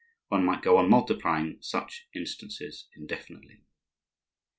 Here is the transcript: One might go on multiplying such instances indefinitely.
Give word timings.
One 0.29 0.45
might 0.45 0.63
go 0.63 0.77
on 0.77 0.89
multiplying 0.89 1.59
such 1.61 2.07
instances 2.15 2.87
indefinitely. 2.95 3.61